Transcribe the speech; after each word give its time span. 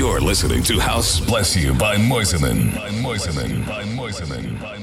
You're 0.00 0.18
listening 0.18 0.62
to 0.62 0.78
House 0.78 1.20
Bless 1.20 1.54
You 1.54 1.74
by 1.74 1.96
Mosimann. 1.96 2.74
By. 2.74 2.90
By. 4.64 4.78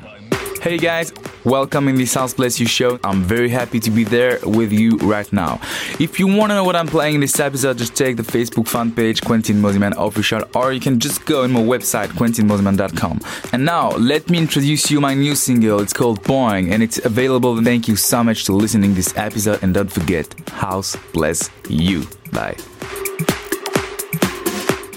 By. 0.00 0.60
Hey 0.62 0.78
guys, 0.78 1.12
welcome 1.44 1.86
in 1.86 1.96
this 1.96 2.14
House 2.14 2.32
Bless 2.32 2.58
You 2.58 2.64
show. 2.64 2.98
I'm 3.04 3.22
very 3.22 3.50
happy 3.50 3.78
to 3.78 3.90
be 3.90 4.04
there 4.04 4.38
with 4.44 4.72
you 4.72 4.96
right 5.00 5.30
now. 5.34 5.60
If 6.00 6.18
you 6.18 6.26
want 6.28 6.50
to 6.50 6.54
know 6.54 6.64
what 6.64 6.76
I'm 6.76 6.86
playing 6.86 7.16
in 7.16 7.20
this 7.20 7.38
episode, 7.38 7.76
just 7.76 7.94
check 7.94 8.16
the 8.16 8.22
Facebook 8.22 8.66
fan 8.66 8.90
page, 8.90 9.20
Quentin 9.20 9.60
Mosimann 9.60 9.92
Official, 9.98 10.44
or 10.54 10.72
you 10.72 10.80
can 10.80 10.98
just 10.98 11.26
go 11.26 11.42
on 11.42 11.52
my 11.52 11.60
website, 11.60 12.08
quentinmosimann.com. 12.12 13.20
And 13.52 13.66
now, 13.66 13.90
let 13.98 14.30
me 14.30 14.38
introduce 14.38 14.90
you 14.90 14.98
my 14.98 15.12
new 15.12 15.34
single. 15.34 15.78
It's 15.80 15.92
called 15.92 16.22
Boing, 16.22 16.72
and 16.72 16.82
it's 16.82 17.04
available. 17.04 17.62
Thank 17.62 17.86
you 17.86 17.96
so 17.96 18.24
much 18.24 18.46
for 18.46 18.54
listening 18.54 18.94
this 18.94 19.14
episode, 19.14 19.62
and 19.62 19.74
don't 19.74 19.92
forget, 19.92 20.32
House 20.48 20.96
Bless 21.12 21.50
You. 21.68 22.06
Bye. 22.32 22.56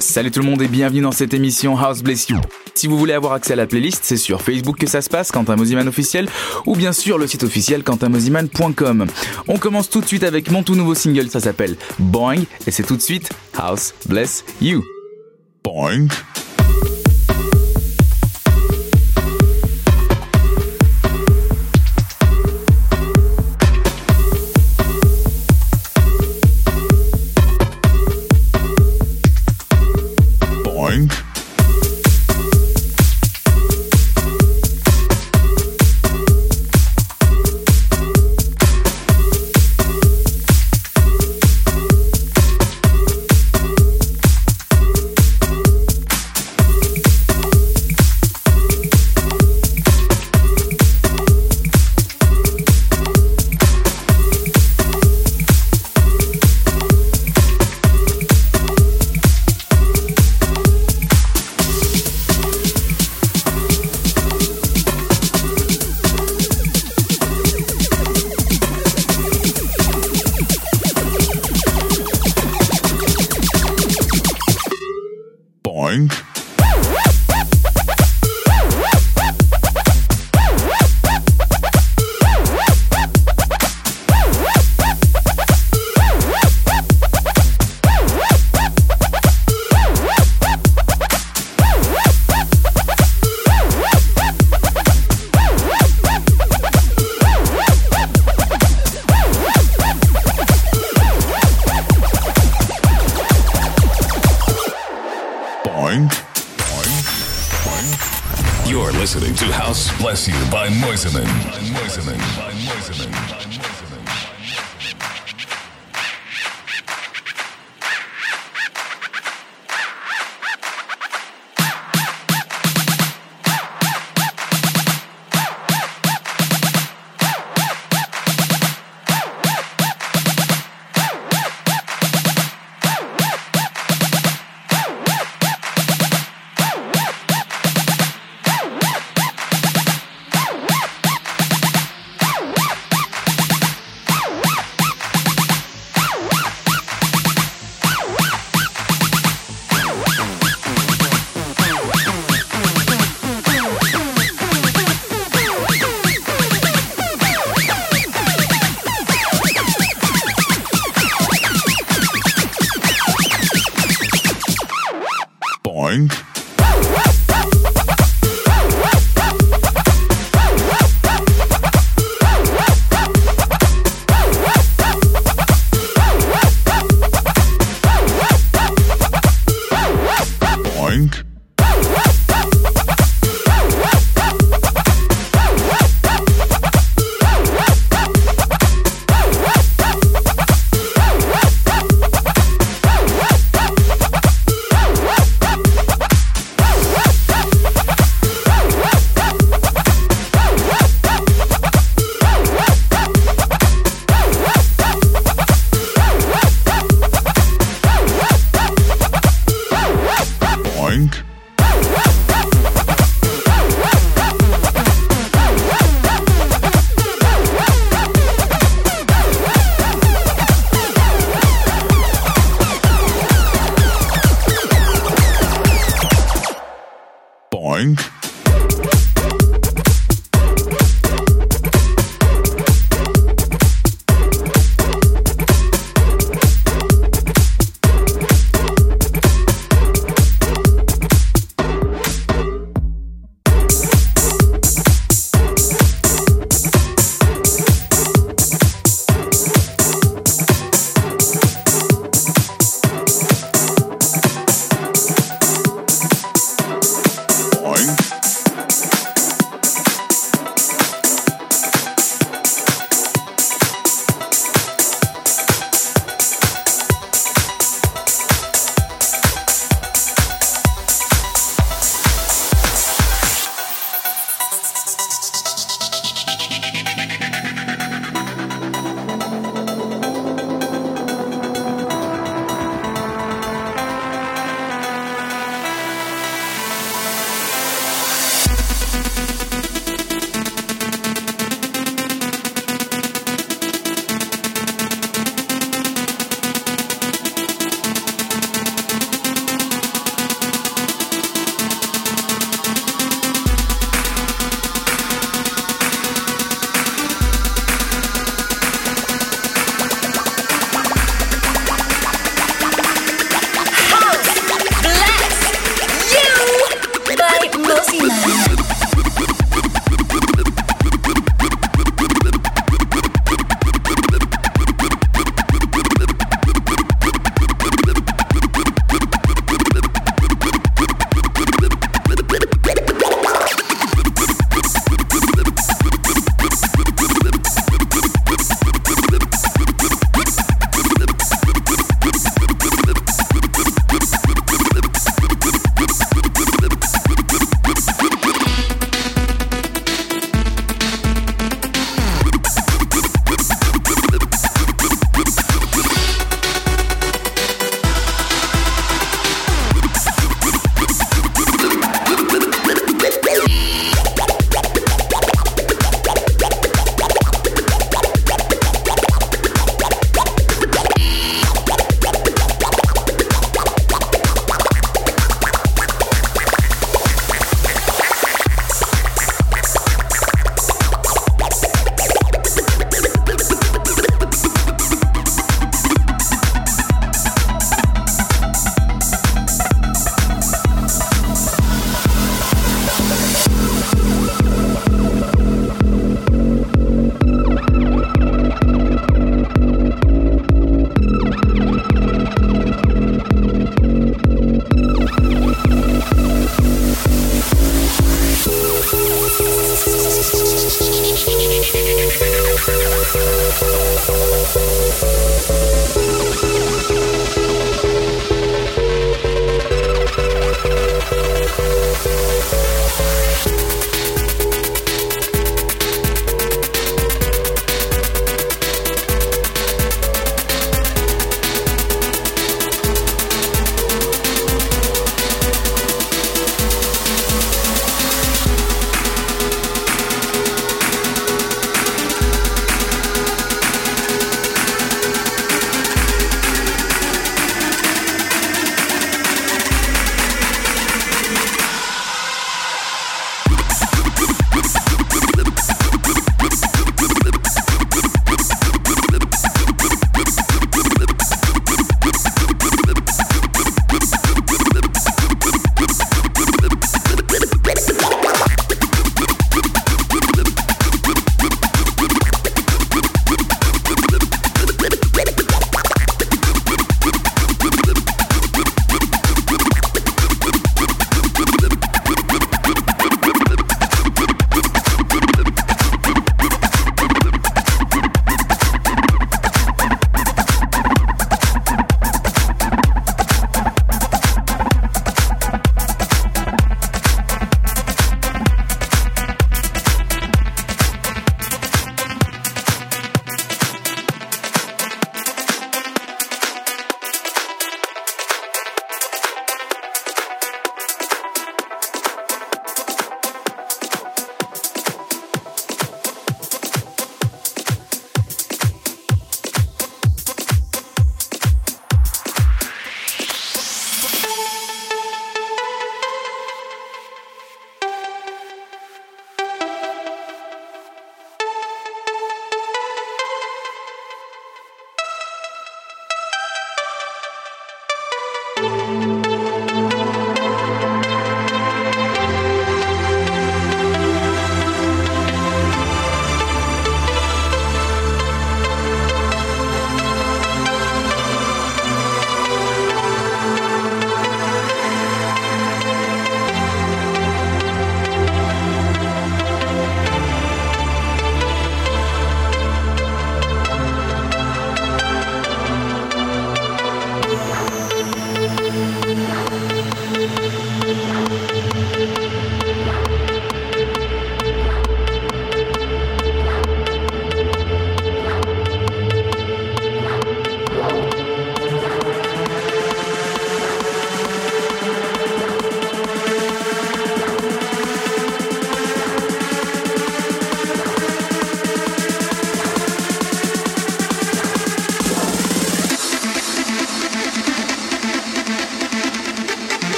Salut 0.00 0.30
tout 0.30 0.40
le 0.40 0.46
monde 0.46 0.62
et 0.62 0.66
bienvenue 0.66 1.02
dans 1.02 1.12
cette 1.12 1.34
émission 1.34 1.76
House 1.76 2.02
Bless 2.02 2.30
You. 2.30 2.40
Si 2.74 2.86
vous 2.86 2.98
voulez 2.98 3.12
avoir 3.12 3.34
accès 3.34 3.52
à 3.52 3.56
la 3.56 3.66
playlist, 3.66 4.00
c'est 4.02 4.16
sur 4.16 4.40
Facebook 4.40 4.78
que 4.78 4.86
ça 4.86 5.02
se 5.02 5.10
passe, 5.10 5.30
Quentin 5.30 5.56
Mosiman 5.56 5.86
officiel, 5.86 6.26
ou 6.64 6.74
bien 6.74 6.94
sûr 6.94 7.18
le 7.18 7.26
site 7.26 7.42
officiel 7.42 7.84
quentinmosiman.com. 7.84 9.06
On 9.46 9.58
commence 9.58 9.90
tout 9.90 10.00
de 10.00 10.06
suite 10.06 10.24
avec 10.24 10.50
mon 10.50 10.62
tout 10.62 10.74
nouveau 10.74 10.94
single, 10.94 11.28
ça 11.28 11.40
s'appelle 11.40 11.76
Boing, 11.98 12.44
et 12.66 12.70
c'est 12.70 12.82
tout 12.82 12.96
de 12.96 13.02
suite 13.02 13.28
House 13.58 13.92
Bless 14.06 14.42
You. 14.62 14.82
Boing. 15.62 16.08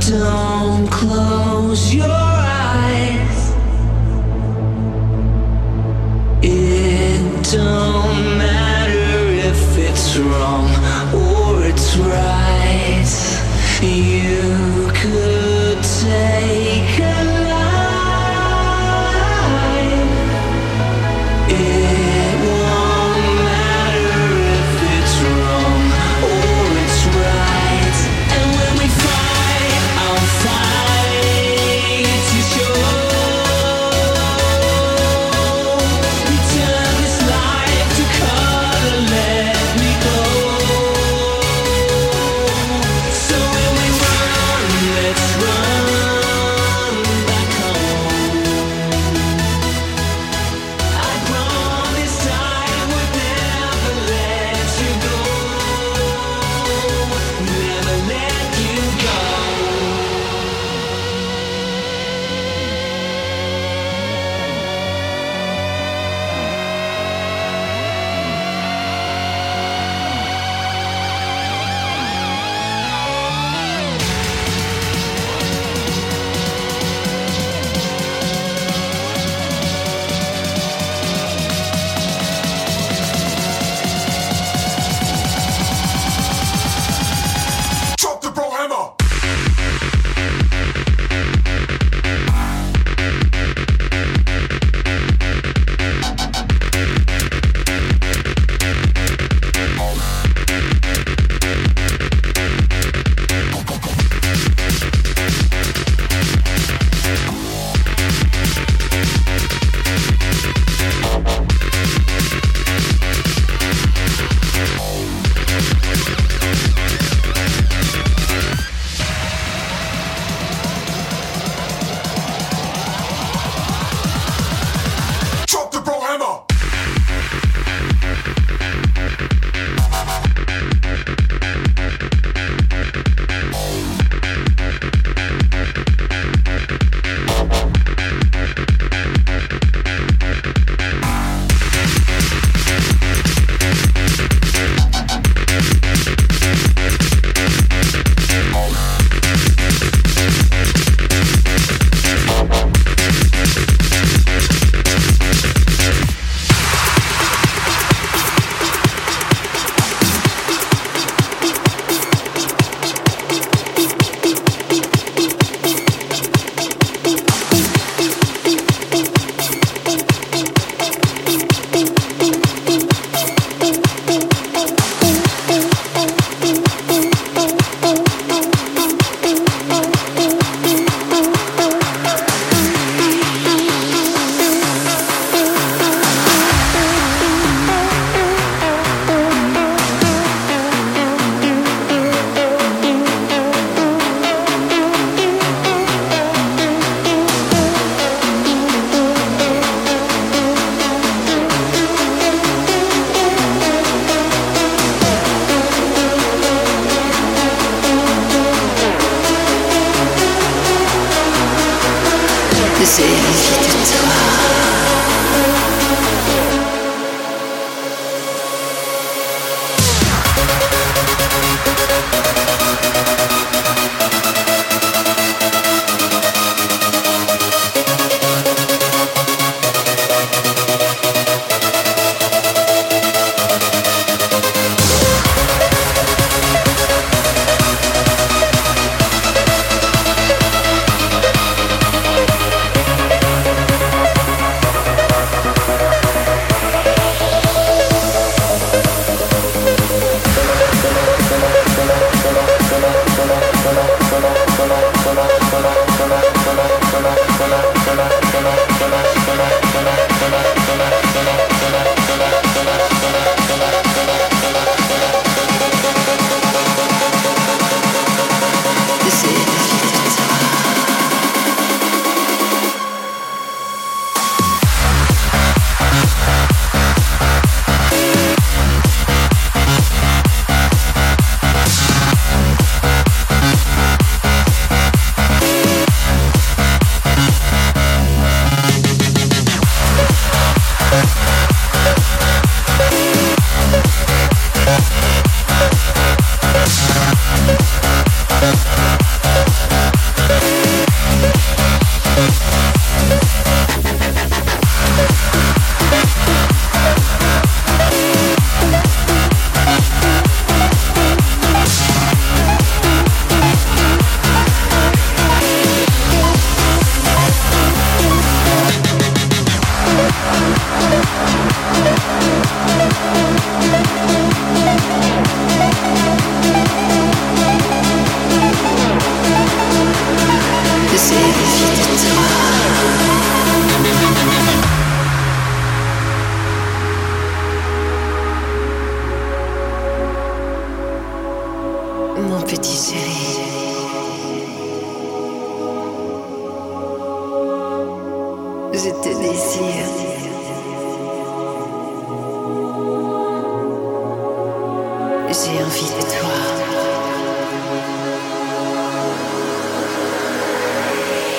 Don't 0.00 0.86
close 0.88 1.94
your 1.94 2.06
eyes. 2.10 3.52
It 6.42 7.52
don't 7.52 7.87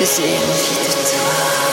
J'ai 0.02 0.06
envie 0.06 0.24
de. 0.24 1.69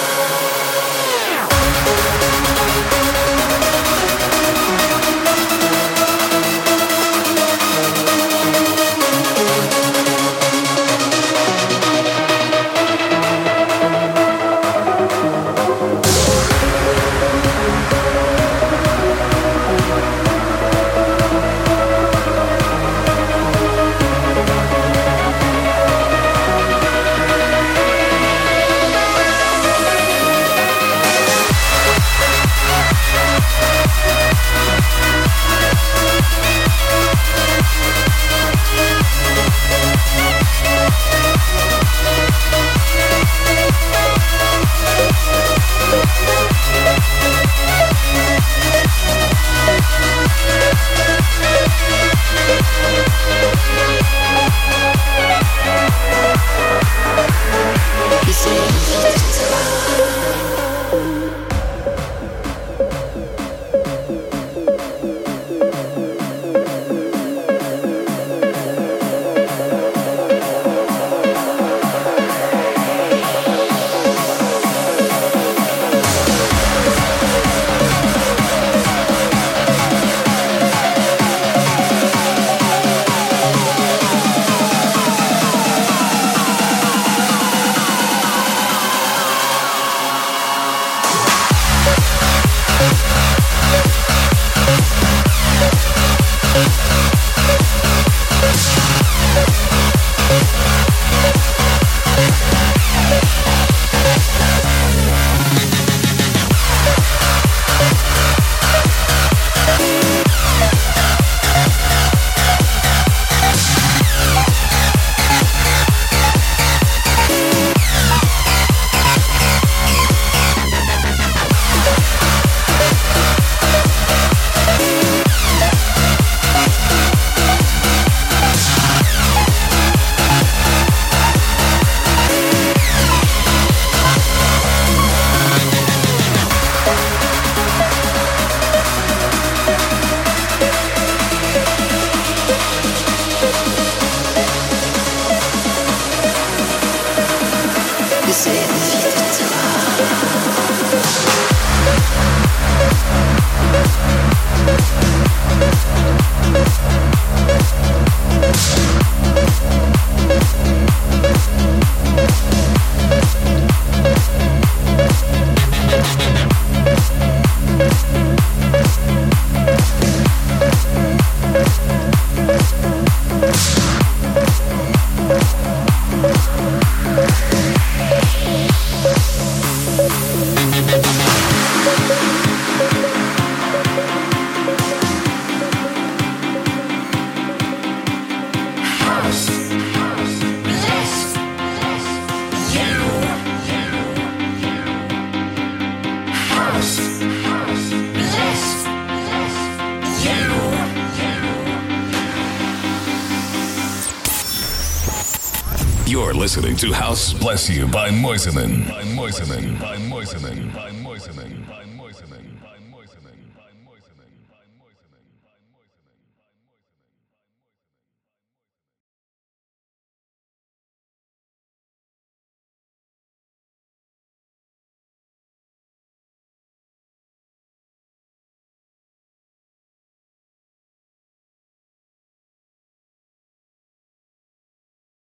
To 206.78 206.92
House 206.92 207.32
Bless 207.32 207.70
You 207.70 207.86
by 207.86 208.10
Mosimann. 208.10 208.86
By 208.86 209.02
Mosimann. 209.04 209.75